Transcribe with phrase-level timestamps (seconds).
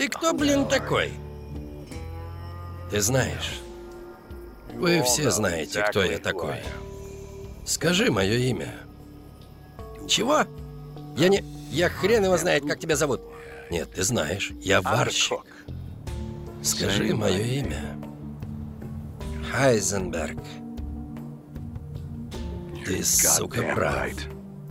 [0.00, 1.12] Ты кто, блин, такой?
[2.90, 3.60] Ты знаешь.
[4.72, 6.56] Вы все знаете, кто я такой.
[7.66, 8.72] Скажи мое имя.
[10.08, 10.44] Чего?
[11.18, 11.44] Я не...
[11.70, 13.20] Я хрен его знает, как тебя зовут.
[13.70, 15.44] Нет, ты знаешь, я варщик.
[16.62, 17.94] Скажи мое имя.
[19.52, 20.42] Хайзенберг.
[22.86, 24.12] Ты, сука, прав.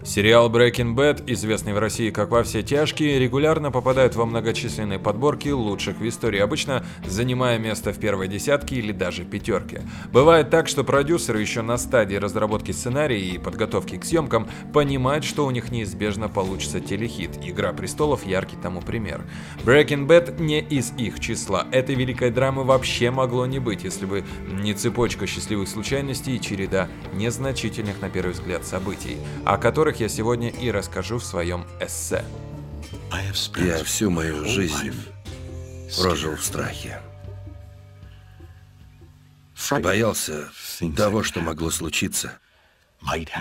[0.03, 5.49] Сериал Breaking Bad, известный в России как «Во все тяжкие», регулярно попадает во многочисленные подборки
[5.49, 9.81] лучших в истории, обычно занимая место в первой десятке или даже пятерке.
[10.11, 15.45] Бывает так, что продюсеры еще на стадии разработки сценария и подготовки к съемкам понимают, что
[15.45, 17.37] у них неизбежно получится телехит.
[17.43, 19.23] «Игра престолов»– яркий тому пример.
[19.63, 21.67] Breaking Bad не из их числа.
[21.71, 26.87] Этой великой драмы вообще могло не быть, если бы не цепочка счастливых случайностей и череда
[27.13, 32.23] незначительных на первый взгляд событий, о которых которых я сегодня и расскажу в своем эссе.
[33.57, 34.93] Я всю мою жизнь
[35.97, 37.01] прожил в страхе.
[39.81, 40.49] Боялся
[40.95, 42.39] того, что могло случиться.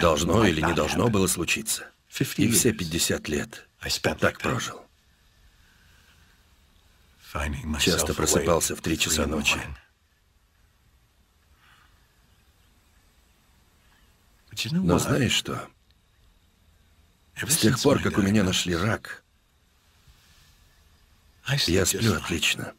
[0.01, 1.87] Должно или не должно было случиться.
[2.37, 3.69] И все 50 лет
[4.03, 4.81] так прожил.
[7.79, 9.61] Часто просыпался в 3 часа ночи.
[14.73, 15.69] Но знаешь что?
[17.47, 19.23] С тех пор, как у меня нашли рак,
[21.67, 22.75] я сплю отлично.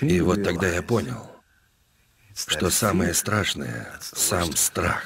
[0.00, 1.30] И вот тогда я понял,
[2.34, 5.04] что самое страшное— сам страх.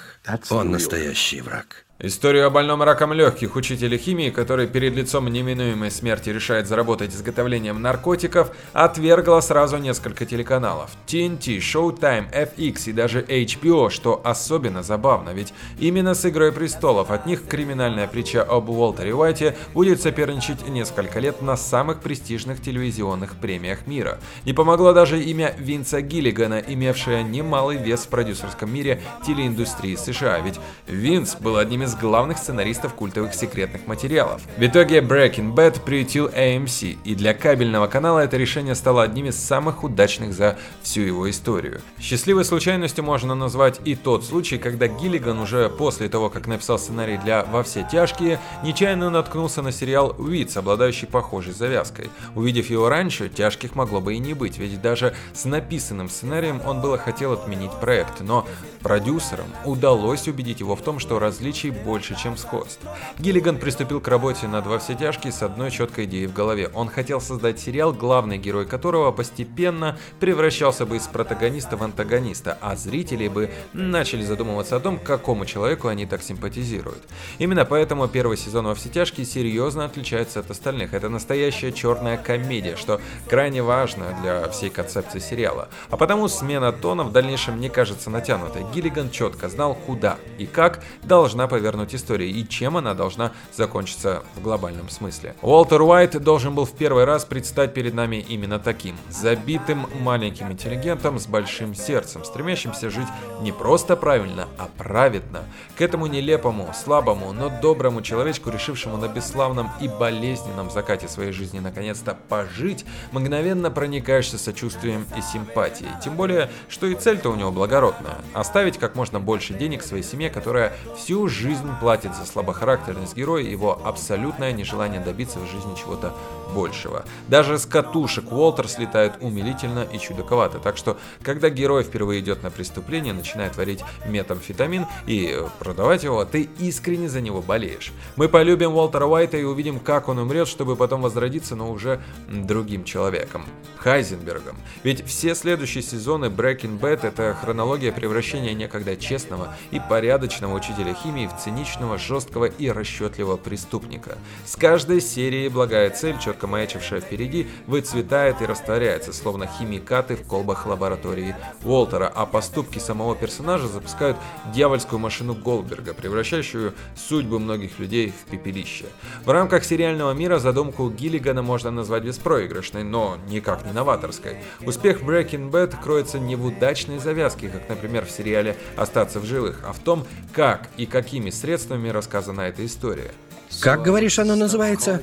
[0.51, 1.87] Он настоящий враг.
[2.03, 7.83] Историю о больном раком легких учителя химии, который перед лицом неминуемой смерти решает заработать изготовлением
[7.83, 10.93] наркотиков, отвергла сразу несколько телеканалов.
[11.07, 17.27] TNT, Showtime, FX и даже HBO, что особенно забавно, ведь именно с «Игрой престолов» от
[17.27, 23.87] них криминальная притча об Уолтере Уайте будет соперничать несколько лет на самых престижных телевизионных премиях
[23.87, 24.21] мира.
[24.47, 30.59] Не помогло даже имя Винса Гиллигана, имевшее немалый вес в продюсерском мире телеиндустрии США, ведь
[30.87, 34.43] Винс был одним из из главных сценаристов культовых секретных материалов.
[34.57, 39.37] В итоге Breaking Bad приютил AMC, и для кабельного канала это решение стало одним из
[39.37, 41.81] самых удачных за всю его историю.
[41.99, 47.19] Счастливой случайностью можно назвать и тот случай, когда Гиллиган уже после того, как написал сценарий
[47.19, 52.11] для «Во все тяжкие», нечаянно наткнулся на сериал «Уитс», обладающий похожей завязкой.
[52.37, 56.81] Увидев его раньше, тяжких могло бы и не быть, ведь даже с написанным сценарием он
[56.81, 58.47] было хотел отменить проект, но
[58.81, 62.81] продюсерам удалось убедить его в том, что различий больше, чем сходств.
[63.19, 66.71] Гиллиган приступил к работе над «Во все тяжкие» с одной четкой идеей в голове.
[66.75, 72.77] Он хотел создать сериал, главный герой которого постепенно превращался бы из протагониста в антагониста, а
[72.77, 77.03] зрители бы начали задумываться о том, какому человеку они так симпатизируют.
[77.39, 80.95] Именно поэтому первый сезон «Во все тяжкие» серьезно отличается от остальных.
[80.95, 85.69] Это настоящая черная комедия, что крайне важно для всей концепции сериала.
[85.89, 88.65] А потому смена тона в дальнейшем не кажется натянутой.
[88.75, 94.25] Гиллиган четко знал, куда и как должна повернуться повернуть история и чем она должна закончиться
[94.35, 95.37] в глобальном смысле.
[95.41, 101.21] Уолтер Уайт должен был в первый раз предстать перед нами именно таким, забитым маленьким интеллигентом
[101.21, 103.07] с большим сердцем, стремящимся жить
[103.43, 105.45] не просто правильно, а праведно.
[105.77, 111.61] К этому нелепому, слабому, но доброму человечку, решившему на бесславном и болезненном закате своей жизни
[111.61, 115.91] наконец-то пожить, мгновенно проникаешься сочувствием и симпатией.
[116.03, 120.31] Тем более, что и цель-то у него благородная– оставить как можно больше денег своей семье,
[120.31, 125.75] которая всю жизнь жизнь платит за слабохарактерность героя и его абсолютное нежелание добиться в жизни
[125.75, 126.15] чего-то
[126.55, 127.05] большего.
[127.29, 132.51] Даже с катушек Уолтер слетает умилительно и чудаковато, так что, когда герой впервые идет на
[132.51, 137.93] преступление, начинает варить метамфетамин и продавать его, ты искренне за него болеешь.
[138.17, 142.85] Мы полюбим Уолтера Уайта и увидим, как он умрет, чтобы потом возродиться, но уже другим
[142.85, 143.45] человеком.
[143.77, 144.57] Хайзенбергом.
[144.83, 151.27] Ведь все следующие сезоны Breaking Bad это хронология превращения некогда честного и порядочного учителя химии
[151.27, 154.19] в циничного, жесткого и расчетливого преступника.
[154.45, 160.67] С каждой серией благая цель, четко маячившая впереди, выцветает и растворяется, словно химикаты в колбах
[160.67, 161.35] лаборатории
[161.65, 164.17] Уолтера, а поступки самого персонажа запускают
[164.55, 168.87] дьявольскую машину Голдберга, превращающую судьбы многих людей в пепелище.
[169.25, 174.37] В рамках сериального мира задумку Гиллигана можно назвать беспроигрышной, но никак не новаторской.
[174.65, 179.63] Успех Breaking Bad кроется не в удачной завязке, как, например, в сериале «Остаться в живых»,
[179.65, 183.13] а в том, как и какими какими средствами рассказана эта история.
[183.61, 185.03] Как, говоришь, она называется?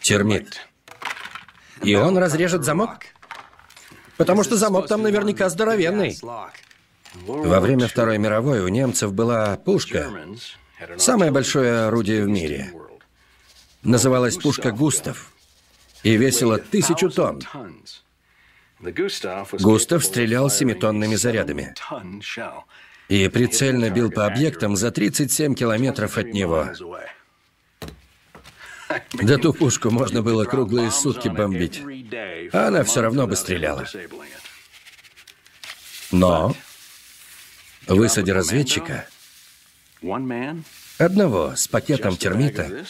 [0.00, 0.68] Термит.
[1.82, 3.00] И он разрежет замок?
[4.16, 6.18] Потому что замок там наверняка здоровенный.
[7.26, 10.10] Во время Второй мировой у немцев была пушка.
[10.98, 12.72] Самое большое орудие в мире.
[13.82, 15.30] Называлась пушка «Густав»
[16.02, 17.40] и весила тысячу тонн.
[18.80, 21.74] Густав стрелял семитонными зарядами
[23.08, 26.68] и прицельно бил по объектам за 37 километров от него.
[29.14, 31.82] Да ту пушку можно было круглые сутки бомбить.
[32.52, 33.86] А она все равно бы стреляла.
[36.12, 36.54] Но
[37.86, 39.08] высади разведчика,
[40.98, 42.84] одного с пакетом термита,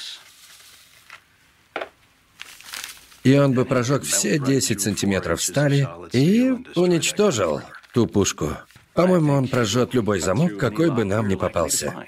[3.25, 7.63] и он бы прожег все 10 сантиметров стали и уничтожил
[7.93, 8.51] ту пушку.
[8.93, 12.07] По-моему, он прожжет любой замок, какой бы нам ни попался.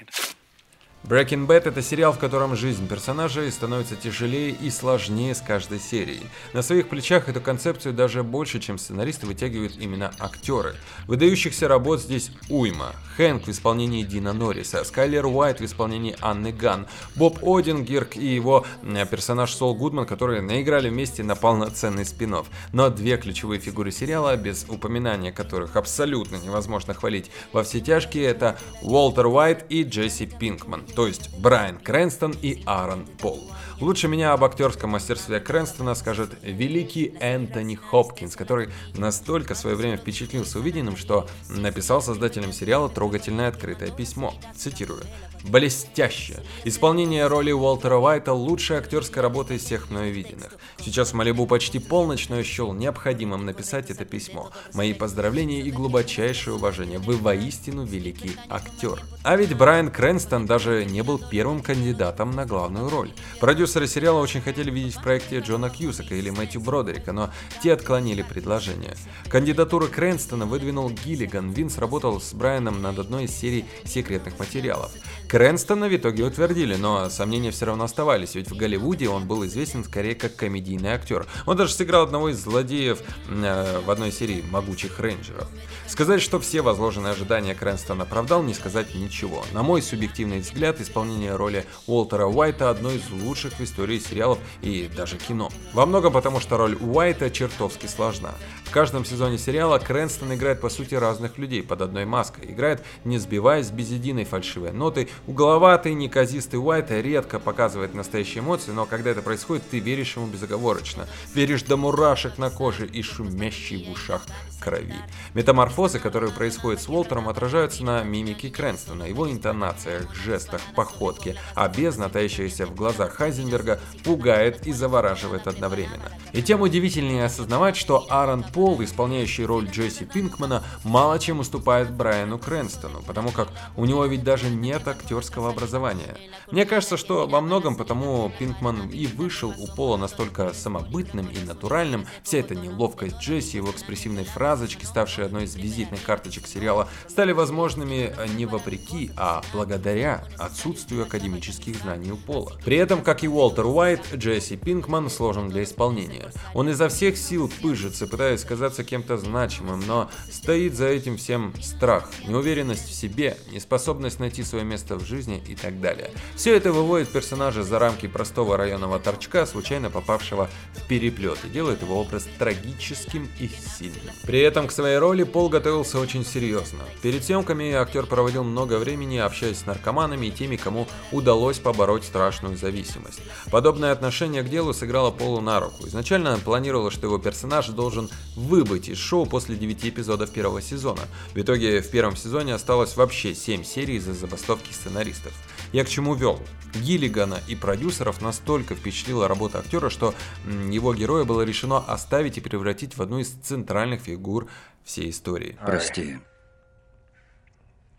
[1.07, 6.23] Breaking Bad— это сериал, в котором жизнь персонажей становится тяжелее и сложнее с каждой серией.
[6.51, 10.75] На своих плечах эту концепцию даже больше, чем сценаристы, вытягивают именно актеры.
[11.07, 12.91] Выдающихся работ здесь уйма.
[13.15, 18.65] Хэнк в исполнении Дина Норриса, Скайлер Уайт в исполнении Анны Ганн, Боб Оденкерк и его
[18.83, 22.47] э, персонаж Сол Гудман, которые наиграли вместе на полноценный спин-офф.
[22.73, 28.59] Но две ключевые фигуры сериала, без упоминания которых абсолютно невозможно хвалить во все тяжкие, это
[28.81, 33.51] Уолтер Уайт и Джесси Пинкман то есть Брайан Крэнстон и Аарон Пол.
[33.79, 39.97] Лучше меня об актерском мастерстве Крэнстона скажет великий Энтони Хопкинс, который настолько в свое время
[39.97, 44.33] впечатлился увиденным, что написал создателям сериала трогательное открытое письмо.
[44.55, 45.03] Цитирую
[45.43, 46.41] блестяще.
[46.63, 50.55] Исполнение роли Уолтера Уайта– лучшая актерская работа из всех мною виденных.
[50.79, 54.51] Сейчас в Малибу почти полночь, но я счел необходимым написать это письмо.
[54.73, 56.99] Мои поздравления и глубочайшее уважение.
[56.99, 59.01] Вы воистину великий актер.
[59.23, 63.11] А ведь Брайан Крэнстон даже не был первым кандидатом на главную роль.
[63.39, 67.29] Продюсеры сериала очень хотели видеть в проекте Джона Кьюсака или Мэтью Бродерика, но
[67.61, 68.95] те отклонили предложение.
[69.29, 71.51] Кандидатуру Крэнстона выдвинул Гиллиган.
[71.51, 74.91] Винс работал с Брайаном над одной из серий секретных материалов.
[75.27, 79.83] Крэнстона в итоге утвердили, но сомнения все равно оставались, ведь в Голливуде он был известен
[79.83, 81.25] скорее как комедийный актер.
[81.45, 85.49] Он даже сыграл одного из злодеев э, в одной серии «Могучих рейнджеров».
[85.85, 89.43] Сказать, что все возложенные ожидания Крэнстон оправдал, не сказать ничего.
[89.51, 94.89] На мой субъективный взгляд, исполнение роли Уолтера Уайта одно из лучших в истории сериалов и
[94.95, 95.49] даже кино.
[95.73, 98.31] Во многом потому, что роль Уайта чертовски сложна.
[98.63, 102.51] В каждом сезоне сериала Крэнстон играет по сути разных людей под одной маской.
[102.51, 105.07] Играет не сбиваясь без единой фальшивой ноты.
[105.25, 111.07] Угловатый, неказистый Уайт редко показывает настоящие эмоции, но когда это происходит, ты веришь ему безоговорочно.
[111.33, 114.21] Веришь до мурашек на коже и шумящей в ушах
[114.59, 114.95] крови.
[115.33, 122.09] Метаморфозы, которые происходят с Уолтером, отражаются на мимике Крэнстона, его интонациях, жестах, походке, а бездна,
[122.09, 126.11] таящаяся в глазах Хайзенберга, пугает и завораживает одновременно.
[126.33, 132.37] И тем удивительнее осознавать, что Аарон Пол, исполняющий роль Джесси Пинкмана, мало чем уступает Брайану
[132.37, 136.17] Крэнстону, потому как у него ведь даже нет актерского образования.
[136.51, 142.05] Мне кажется, что во многом потому Пинкман и вышел у Пола настолько самобытным и натуральным,
[142.23, 148.13] вся эта неловкость Джесси, его экспрессивной фразочки, ставшие одной из визитных карточек сериала, стали возможными
[148.35, 152.51] не вопреки, а благодаря отсутствию академических знаний у Пола.
[152.65, 156.31] При этом, как и Уолтер Уайт, Джесси Пинкман сложен для исполнения.
[156.53, 162.09] Он изо всех сил пыжится, пытаясь казаться кем-то значимым, но стоит за этим всем страх,
[162.27, 166.11] неуверенность в себе, неспособность найти свое место в жизни и так далее.
[166.35, 171.81] Все это выводит персонажа за рамки простого районного торчка, случайно попавшего в переплет, и делает
[171.81, 174.13] его образ трагическим и сильным.
[174.23, 176.79] При этом к своей роли Пол готовился очень серьезно.
[177.01, 182.57] Перед съемками актер проводил много времени, общаясь с наркоманами и теми, кому удалось побороть страшную
[182.57, 183.21] зависимость.
[183.51, 185.87] Подобное отношение к делу сыграло Полу на руку.
[185.87, 191.01] Изначально планировалось, что его персонаж должен выбыть из шоу после 9 эпизодов первого сезона.
[191.33, 195.33] В итоге в первом сезоне осталось вообще 7 серий из-за забастовки сценаристов.
[195.73, 196.39] Я к чему вел?
[196.73, 200.13] Гиллигана и продюсеров настолько впечатлила работа актера, что
[200.45, 204.47] его героя было решено оставить и превратить в одну из центральных фигур
[204.83, 205.57] всей истории.
[205.65, 206.19] Прости,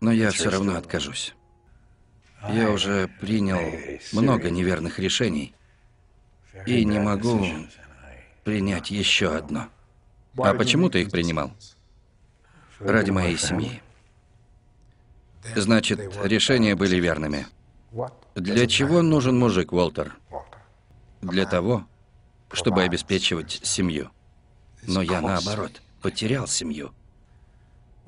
[0.01, 1.35] но я все равно откажусь.
[2.49, 3.59] Я уже принял
[4.13, 5.53] много неверных решений
[6.65, 7.45] и не могу
[8.45, 9.67] принять еще одно.
[10.37, 11.51] А почему ты их принимал?
[12.79, 13.81] Ради моей семьи.
[15.55, 17.47] Значит, решения были верными.
[18.35, 20.15] Для чего нужен мужик, Уолтер?
[21.21, 21.85] Для того,
[22.51, 24.09] чтобы обеспечивать семью.
[24.83, 26.91] Но я наоборот, потерял семью.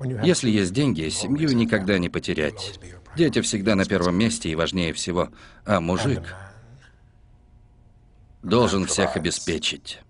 [0.00, 2.78] Если есть деньги, семью никогда не потерять.
[3.16, 5.28] Дети всегда на первом месте и важнее всего.
[5.64, 6.34] А мужик
[8.42, 10.00] должен всех обеспечить.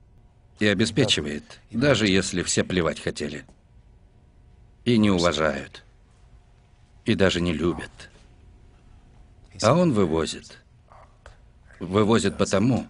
[0.60, 3.44] И обеспечивает, даже если все плевать хотели.
[4.84, 5.84] И не уважают.
[7.04, 7.90] И даже не любят.
[9.62, 10.58] А он вывозит.
[11.80, 12.86] вывозят потому,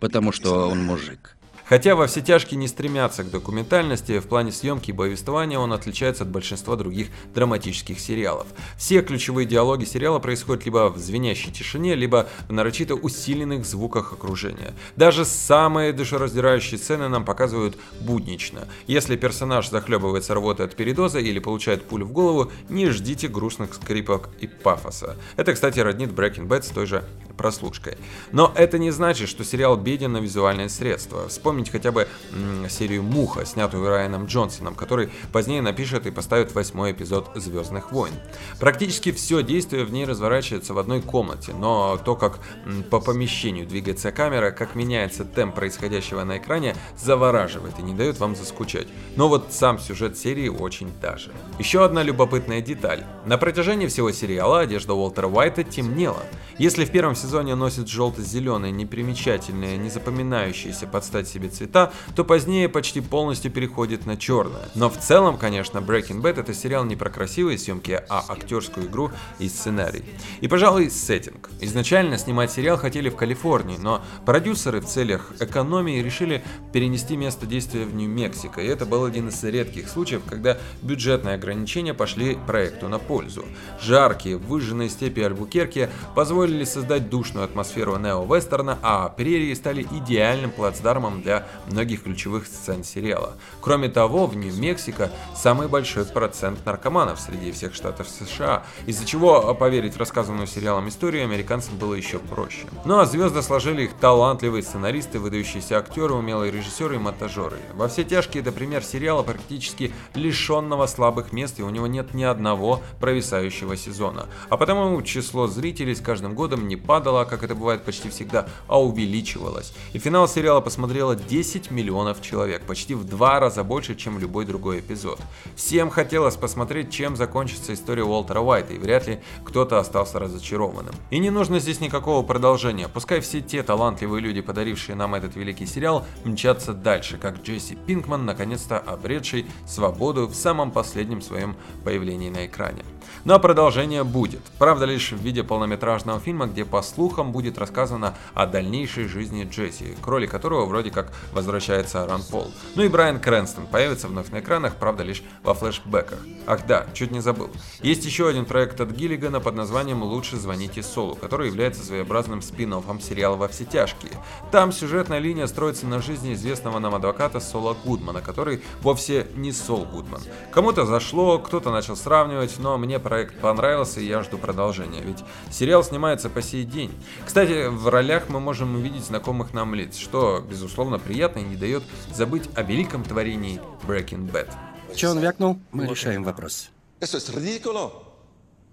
[0.00, 1.37] потому что он мужик.
[1.68, 6.22] Хотя во все тяжкие не стремятся к документальности, в плане съемки и повествования он отличается
[6.24, 8.46] от большинства других драматических сериалов.
[8.78, 14.72] Все ключевые диалоги сериала происходят либо в звенящей тишине, либо в нарочито усиленных звуках окружения.
[14.96, 18.66] Даже самые душераздирающие сцены нам показывают буднично.
[18.86, 24.30] Если персонаж захлебывается рвотой от передоза или получает пулю в голову, не ждите грустных скрипок
[24.40, 25.16] и пафоса.
[25.36, 27.04] Это, кстати, роднит Breaking Bad с той же
[27.38, 27.96] прослушкой.
[28.32, 31.28] Но это не значит, что сериал беден на визуальные средства.
[31.28, 36.92] Вспомните хотя бы м, серию «Муха», снятую Райаном Джонсоном, который позднее напишет и поставит восьмой
[36.92, 38.12] эпизод «Звездных войн».
[38.60, 43.66] Практически все действие в ней разворачивается в одной комнате, но то, как м, по помещению
[43.66, 48.88] двигается камера, как меняется темп происходящего на экране, завораживает и не дает вам заскучать.
[49.16, 51.30] Но вот сам сюжет серии очень даже.
[51.58, 53.04] Еще одна любопытная деталь.
[53.24, 56.22] На протяжении всего сериала одежда Уолтера Уайта темнела.
[56.58, 62.70] Если в первом сезоне носит желто-зеленые, непримечательные, не запоминающиеся под стать себе цвета, то позднее
[62.70, 64.66] почти полностью переходит на черное.
[64.74, 69.10] Но в целом, конечно, Breaking Bad это сериал не про красивые съемки, а актерскую игру
[69.38, 70.04] и сценарий.
[70.40, 71.50] И, пожалуй, сеттинг.
[71.60, 76.42] Изначально снимать сериал хотели в Калифорнии, но продюсеры в целях экономии решили
[76.72, 81.92] перенести место действия в Нью-Мексико, и это был один из редких случаев, когда бюджетные ограничения
[81.92, 83.44] пошли проекту на пользу.
[83.82, 91.48] Жаркие, выжженные степи Альбукерки позволили создать душную атмосферу нео-вестерна, а прерии стали идеальным плацдармом для
[91.66, 93.32] многих ключевых сцен сериала.
[93.60, 99.94] Кроме того, в Нью-Мексико самый большой процент наркоманов среди всех штатов США, из-за чего поверить
[99.94, 102.68] в рассказанную сериалом историю американцам было еще проще.
[102.84, 107.58] Ну а звезды сложили их талантливые сценаристы, выдающиеся актеры, умелые режиссеры и монтажеры.
[107.74, 112.22] Во все тяжкие это пример сериала практически лишенного слабых мест, и у него нет ни
[112.22, 114.26] одного провисающего сезона.
[114.50, 118.82] А потому число зрителей с каждым годом не падало, как это бывает почти всегда, а
[118.82, 119.72] увеличивалось.
[119.92, 124.80] И финал сериала посмотрело 10 миллионов человек, почти в два раза больше, чем любой другой
[124.80, 125.20] эпизод.
[125.54, 130.92] Всем хотелось посмотреть, чем закончится история Уолтера Уайта, и вряд ли кто-то остался разочарованным.
[131.10, 135.66] И не нужно здесь никакого продолжения, пускай все те талантливые люди, подарившие нам этот великий
[135.66, 142.46] сериал, мчатся дальше, как Джесси Пинкман, наконец-то обретший свободу в самом последнем своем появлении на
[142.46, 142.82] экране.
[143.24, 148.46] Но продолжение будет, правда лишь в виде полнометражного фильма, где по слухам будет рассказано о
[148.46, 152.50] дальнейшей жизни Джесси, к роли которого вроде как возвращается Ран Пол.
[152.76, 156.18] Ну и Брайан Крэнстон появится вновь на экранах, правда лишь во флешбеках.
[156.46, 157.50] Ах да, чуть не забыл.
[157.80, 162.68] Есть еще один проект от Гиллигана под названием «Лучше звоните Солу», который является своеобразным спин
[163.00, 164.12] сериала «Во все тяжкие».
[164.50, 169.84] Там сюжетная линия строится на жизни известного нам адвоката Сола Гудмана, который вовсе не Сол
[169.84, 170.20] Гудман.
[170.52, 175.82] Кому-то зашло, кто-то начал сравнивать, но мне проект понравился и я жду продолжения, ведь сериал
[175.82, 176.92] снимается по сей день.
[177.24, 181.82] Кстати, в ролях мы можем увидеть знакомых нам лиц, что, безусловно, приятно и не дает
[182.14, 184.50] забыть о великом творении Breaking Bad.
[184.94, 185.58] Че он вякнул?
[185.72, 186.68] Мы решаем вопрос.
[187.00, 188.04] Eso es ridículo.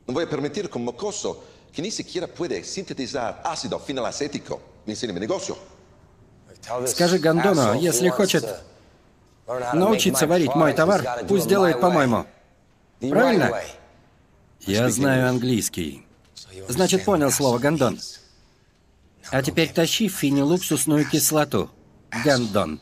[0.06, 1.42] No voy a permitir que un mocoso
[1.74, 3.82] que ni siquiera puede sintetizar ácido
[4.86, 5.56] enseñe mi negocio.
[6.88, 8.44] Скажи Гондону, если хочет
[9.74, 12.25] научиться варить мой товар, пусть делает по-моему.
[13.00, 13.62] Правильно?
[14.65, 16.05] Я знаю английский.
[16.67, 18.00] Значит, понял слово «гондон».
[19.31, 21.69] А теперь тащи фенилуксусную кислоту.
[22.24, 22.79] Гондон.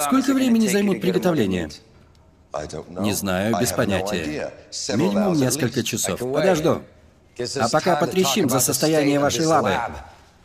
[0.00, 1.70] Сколько времени займут know.
[3.02, 4.52] Не знаю, без понятия.
[4.94, 6.20] Минимум несколько часов.
[6.20, 6.82] Подожду.
[7.60, 9.76] А пока потрещим за состояние вашей лабы.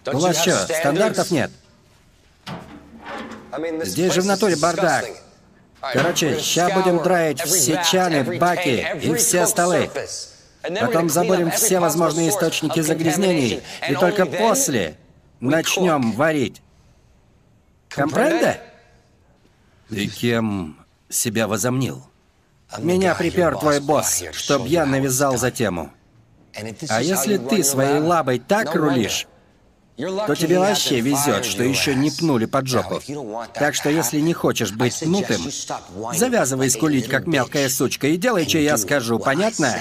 [0.06, 1.52] У вас что, стандартов нет?
[3.84, 5.06] Здесь же в натуре бардак.
[5.82, 9.90] Короче, ща будем драить все чаны, баки и все столы.
[10.62, 13.62] Потом заборем все возможные источники загрязнений.
[13.90, 14.98] И только после
[15.40, 16.62] начнем варить.
[17.88, 18.60] Компренде?
[19.90, 20.78] Ты кем
[21.10, 22.04] себя возомнил?
[22.78, 25.92] Меня припер твой босс, чтоб я навязал за тему.
[26.90, 29.28] А если ты своей лабой так рулишь,
[30.00, 33.02] то тебе вообще везет, что еще не пнули под жопу.
[33.54, 35.42] Так что если не хочешь быть пнутым,
[36.14, 39.76] завязывай скулить, как мелкая сучка, и делай, что я скажу, понятно?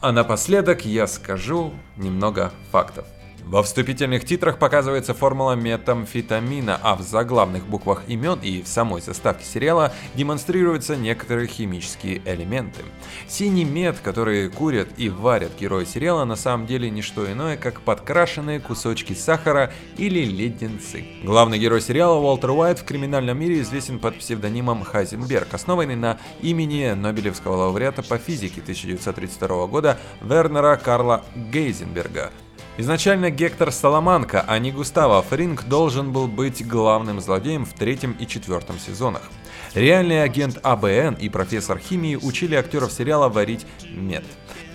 [0.00, 3.06] А напоследок я скажу немного фактов.
[3.52, 9.44] Во вступительных титрах показывается формула метамфетамина, а в заглавных буквах имен и в самой заставке
[9.44, 12.80] сериала демонстрируются некоторые химические элементы.
[13.28, 17.82] Синий мед, который курят и варят герои сериала, на самом деле не что иное, как
[17.82, 21.04] подкрашенные кусочки сахара или леденцы.
[21.22, 26.94] Главный герой сериала Уолтер Уайт в криминальном мире известен под псевдонимом Хайзенберг, основанный на имени
[26.94, 32.32] Нобелевского лауреата по физике 1932 года Вернера Карла Гейзенберга.
[32.78, 38.26] Изначально Гектор Соломанка, а не Густаво Фринг должен был быть главным злодеем в третьем и
[38.26, 39.22] четвертом сезонах.
[39.74, 44.24] Реальный агент АБН и профессор химии учили актеров сериала варить мед.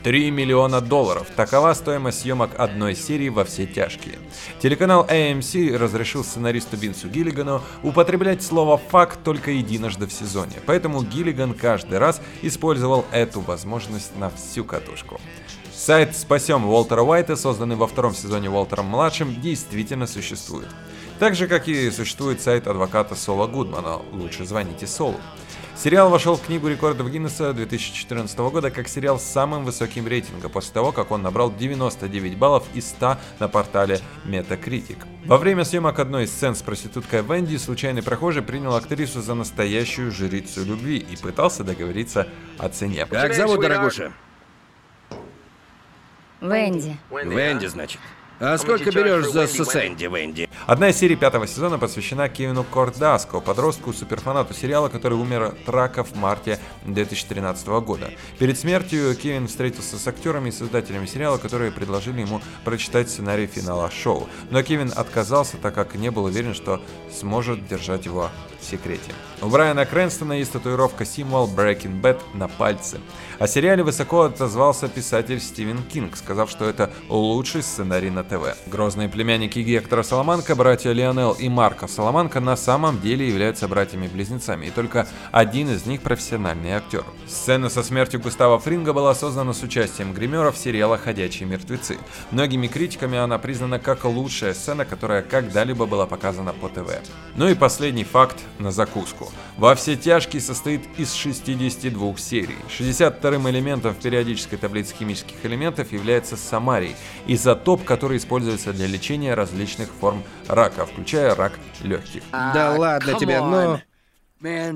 [0.03, 1.27] 3 миллиона долларов.
[1.35, 4.19] Такова стоимость съемок одной серии во все тяжкие.
[4.61, 11.55] Телеканал AMC разрешил сценаристу Винсу Гиллигану употреблять слово «факт» только единожды в сезоне, поэтому Гиллиган
[11.55, 15.19] каждый раз использовал эту возможность на всю катушку.
[15.77, 20.67] Сайт «Спасем Уолтера Уайта», созданный во втором сезоне Уолтером-младшим, действительно существует.
[21.19, 25.19] Так же, как и существует сайт адвоката Сола Гудмана «Лучше звоните Солу».
[25.75, 30.73] Сериал вошел в Книгу рекордов Гиннесса 2014 года как сериал с самым высоким рейтингом после
[30.73, 34.97] того, как он набрал 99 баллов из 100 на портале Metacritic.
[35.25, 40.11] Во время съемок одной из сцен с проституткой Венди случайный прохожий принял актрису за настоящую
[40.11, 43.05] жрицу любви и пытался договориться о цене.
[43.05, 44.11] Как зовут, дорогуша?
[46.41, 46.97] Венди.
[47.11, 47.99] Венди, значит.
[48.39, 50.47] А сколько берешь за Сэнди, Венди?
[50.67, 56.15] Одна из серий пятого сезона посвящена Кевину Кордаско, подростку-суперфанату сериала, который умер от рака в
[56.15, 58.11] марте 2013 года.
[58.37, 63.89] Перед смертью Кевин встретился с актерами и создателями сериала, которые предложили ему прочитать сценарий финала
[63.89, 64.29] шоу.
[64.51, 66.79] Но Кевин отказался, так как не был уверен, что
[67.11, 68.29] сможет держать его
[68.59, 69.13] в секрете.
[69.41, 72.99] У Брайана Крэнстона есть татуировка символ Breaking Bad на пальце.
[73.39, 78.57] О сериале высоко отозвался писатель Стивен Кинг, сказав, что это лучший сценарий на ТВ.
[78.65, 84.71] Грозные племянники Гектора Соломанка, братья Лионел и Марко Соломанка на самом деле являются братьями-близнецами, и
[84.71, 87.03] только один из них профессиональный актер.
[87.27, 91.99] Сцена со смертью Густава Фринга была создана с участием гримеров сериала «Ходячие мертвецы».
[92.31, 96.89] Многими критиками она признана как лучшая сцена, которая когда-либо была показана по ТВ.
[97.35, 99.31] Ну и последний факт на закуску.
[99.57, 102.57] Во все тяжкие состоит из 62 серий.
[103.27, 106.95] 62-м элементом в периодической таблице химических элементов является самарий,
[107.27, 112.23] изотоп, который используется для лечения различных форм рака, включая рак легких.
[112.31, 113.79] Да ладно тебе, ну...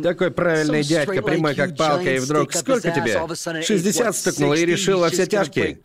[0.02, 3.64] Такой правильный дядька, прямой как палка, и вдруг сколько тебе?
[3.64, 5.80] 60 стукнуло и решил во все тяжкие.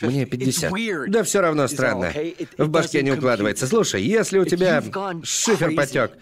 [0.00, 0.72] Мне 50.
[1.08, 2.12] Да все равно странно.
[2.56, 3.66] В башке не укладывается.
[3.66, 4.82] Слушай, если у тебя
[5.22, 6.12] шифер потек,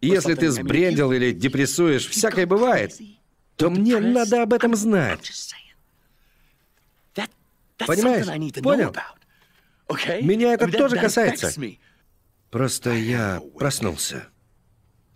[0.00, 2.94] если ты сбрендил или депрессуешь, всякое бывает,
[3.58, 5.30] то мне надо об этом знать.
[7.76, 8.26] Понимаешь?
[8.62, 8.94] Понял?
[10.22, 11.52] Меня это тоже касается.
[12.50, 14.28] Просто я проснулся.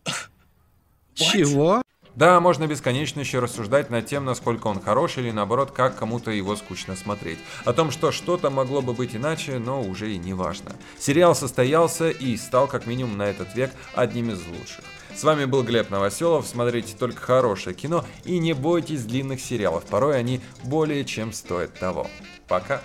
[1.15, 1.83] Чего?
[2.15, 6.57] Да, можно бесконечно еще рассуждать над тем, насколько он хорош или наоборот, как кому-то его
[6.57, 7.39] скучно смотреть.
[7.65, 10.73] О том, что что-то могло бы быть иначе, но уже и не важно.
[10.99, 14.85] Сериал состоялся и стал как минимум на этот век одним из лучших.
[15.15, 20.19] С вами был Глеб Новоселов, смотрите только хорошее кино и не бойтесь длинных сериалов, порой
[20.19, 22.07] они более чем стоят того.
[22.49, 22.83] Пока.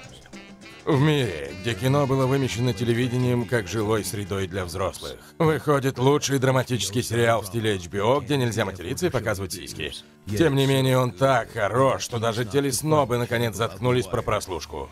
[0.86, 7.04] В мире, где кино было вымещено телевидением как жилой средой для взрослых, выходит лучший драматический
[7.04, 9.92] сериал в стиле HBO, где нельзя материться и показывать сиськи.
[10.28, 14.90] Тем не менее, он так хорош, что даже телеснобы наконец заткнулись про прослушку.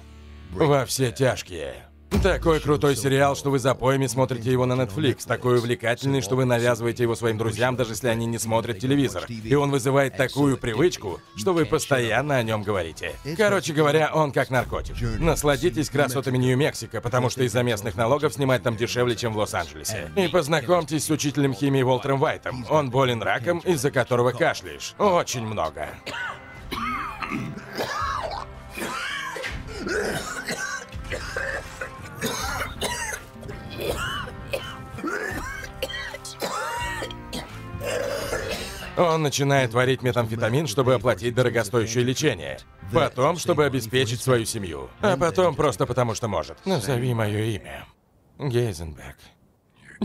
[0.52, 1.86] Во все тяжкие.
[2.24, 5.26] Такой крутой сериал, что вы за поями смотрите его на Netflix.
[5.28, 9.26] Такой увлекательный, что вы навязываете его своим друзьям, даже если они не смотрят телевизор.
[9.30, 13.14] И он вызывает такую привычку, что вы постоянно о нем говорите.
[13.38, 14.96] Короче говоря, он как наркотик.
[15.20, 20.12] Насладитесь красотами Нью-Мексико, потому что из-за местных налогов снимать там дешевле, чем в Лос-Анджелесе.
[20.16, 22.66] И познакомьтесь с учителем химии Уолтером Вайтом.
[22.70, 24.94] Он болен раком, из-за которого кашляешь.
[24.98, 25.90] Очень много.
[38.98, 42.60] Он начинает варить метамфетамин, чтобы оплатить дорогостоящее лечение.
[42.94, 44.90] Потом, чтобы обеспечить свою семью.
[45.02, 46.66] А потом просто потому, что может.
[46.66, 47.86] Назови мое имя.
[48.40, 49.18] Гейзенберг.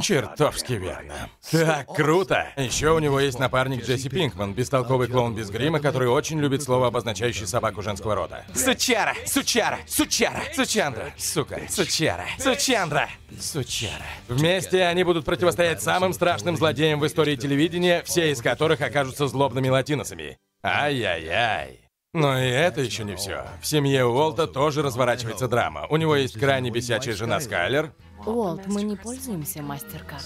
[0.01, 1.31] Чертовски верно.
[1.51, 2.49] Так круто!
[2.57, 6.89] Еще у него есть напарник Джесси Пинкман, бестолковый клоун без грима, который очень любит слово,
[6.89, 8.45] обозначающее собаку женского рода.
[8.55, 9.15] Сучара!
[9.27, 9.79] Сучара!
[9.87, 10.43] Сучара!
[10.55, 11.13] Сучандра!
[11.17, 11.61] Сука!
[11.69, 12.27] Сучара!
[12.39, 13.09] Сучандра!
[13.41, 14.05] Сучара.
[14.29, 19.69] Вместе они будут противостоять самым страшным злодеям в истории телевидения, все из которых окажутся злобными
[19.69, 20.39] латиносами.
[20.63, 21.81] Ай-яй-яй.
[22.13, 23.45] Но и это еще не все.
[23.63, 25.87] В семье Уолта тоже разворачивается драма.
[25.91, 27.93] У него есть крайне бесячая жена Скайлер.
[28.27, 30.25] Уолт, мы не пользуемся мастер-карт.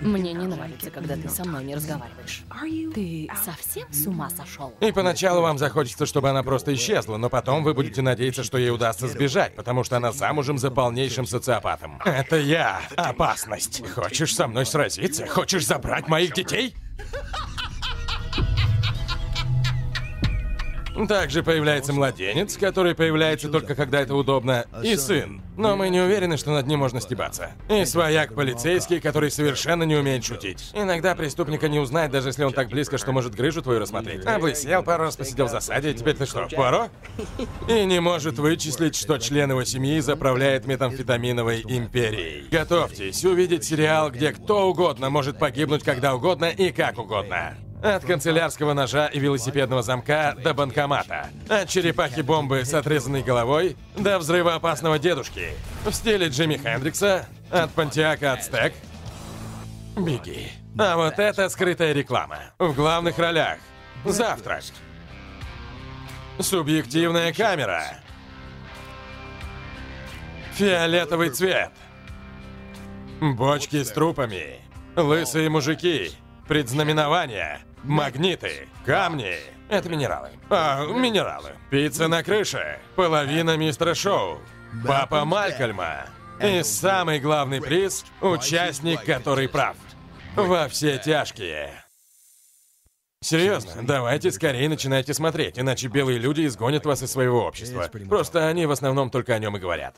[0.00, 2.42] Мне не нравится, когда ты со мной не разговариваешь.
[2.94, 4.74] Ты совсем с ума сошел?
[4.80, 8.70] И поначалу вам захочется, чтобы она просто исчезла, но потом вы будете надеяться, что ей
[8.70, 12.00] удастся сбежать, потому что она замужем за полнейшим социопатом.
[12.04, 12.80] Это я.
[12.96, 13.88] Опасность.
[13.94, 15.26] Хочешь со мной сразиться?
[15.26, 16.74] Хочешь забрать моих детей?
[21.08, 25.42] Также появляется младенец, который появляется только когда это удобно, и сын.
[25.56, 27.52] Но мы не уверены, что над ним можно стебаться.
[27.68, 30.70] И свояк полицейский, который совершенно не умеет шутить.
[30.72, 34.24] Иногда преступника не узнать, даже если он так близко, что может грыжу твою рассмотреть.
[34.24, 36.88] Облысел, пару раз посидел в засаде, и теперь ты что, Пуаро?
[37.68, 42.48] И не может вычислить, что член его семьи заправляет метамфетаминовой империей.
[42.50, 47.56] Готовьтесь увидеть сериал, где кто угодно может погибнуть когда угодно и как угодно.
[47.84, 51.28] От канцелярского ножа и велосипедного замка до банкомата.
[51.50, 55.50] От черепахи-бомбы с отрезанной головой до взрыва опасного дедушки.
[55.84, 58.72] В стиле Джимми Хендрикса, от Пантиака Ацтек.
[59.98, 60.50] Беги.
[60.78, 62.54] А вот это скрытая реклама.
[62.58, 63.58] В главных ролях.
[64.06, 64.64] Завтрак.
[66.40, 67.84] Субъективная камера.
[70.54, 71.72] Фиолетовый цвет.
[73.20, 74.62] Бочки с трупами.
[74.96, 76.12] Лысые мужики.
[76.48, 77.60] Предзнаменования.
[77.84, 78.68] Магниты.
[78.84, 79.36] Камни.
[79.68, 80.30] Это минералы.
[80.50, 81.52] А, минералы.
[81.70, 82.78] Пицца на крыше.
[82.96, 84.38] Половина мистера Шоу.
[84.86, 86.06] Папа Малькольма.
[86.42, 89.76] И самый главный приз– участник, который прав.
[90.34, 91.84] Во все тяжкие.
[93.22, 97.88] Серьезно, давайте скорее начинайте смотреть, иначе белые люди изгонят вас из своего общества.
[98.08, 99.96] Просто они в основном только о нем и говорят.